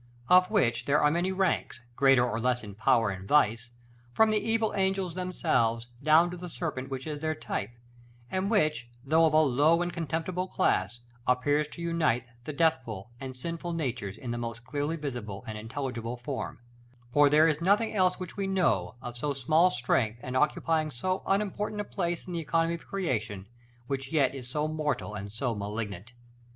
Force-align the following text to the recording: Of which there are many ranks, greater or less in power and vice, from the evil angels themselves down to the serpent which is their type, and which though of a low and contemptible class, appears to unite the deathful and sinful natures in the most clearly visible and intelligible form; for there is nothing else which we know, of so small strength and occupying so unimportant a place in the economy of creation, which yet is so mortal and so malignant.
Of 0.29 0.49
which 0.49 0.85
there 0.85 0.99
are 0.99 1.11
many 1.11 1.31
ranks, 1.31 1.81
greater 1.95 2.27
or 2.27 2.39
less 2.39 2.63
in 2.63 2.73
power 2.73 3.11
and 3.11 3.27
vice, 3.27 3.69
from 4.13 4.31
the 4.31 4.39
evil 4.39 4.73
angels 4.75 5.13
themselves 5.13 5.89
down 6.01 6.31
to 6.31 6.37
the 6.37 6.49
serpent 6.49 6.89
which 6.89 7.05
is 7.05 7.19
their 7.19 7.35
type, 7.35 7.69
and 8.31 8.49
which 8.49 8.89
though 9.05 9.27
of 9.27 9.33
a 9.35 9.39
low 9.43 9.83
and 9.83 9.93
contemptible 9.93 10.47
class, 10.47 11.01
appears 11.27 11.67
to 11.67 11.83
unite 11.83 12.25
the 12.45 12.51
deathful 12.51 13.11
and 13.19 13.37
sinful 13.37 13.73
natures 13.73 14.17
in 14.17 14.31
the 14.31 14.39
most 14.39 14.65
clearly 14.65 14.95
visible 14.95 15.43
and 15.45 15.55
intelligible 15.55 16.17
form; 16.17 16.57
for 17.13 17.29
there 17.29 17.47
is 17.47 17.61
nothing 17.61 17.93
else 17.93 18.19
which 18.19 18.35
we 18.35 18.47
know, 18.47 18.95
of 19.03 19.15
so 19.15 19.35
small 19.35 19.69
strength 19.69 20.19
and 20.23 20.35
occupying 20.35 20.89
so 20.89 21.21
unimportant 21.27 21.79
a 21.79 21.83
place 21.83 22.25
in 22.25 22.33
the 22.33 22.39
economy 22.39 22.73
of 22.73 22.87
creation, 22.87 23.45
which 23.85 24.11
yet 24.11 24.33
is 24.33 24.49
so 24.49 24.67
mortal 24.67 25.13
and 25.13 25.31
so 25.31 25.53
malignant. 25.53 26.13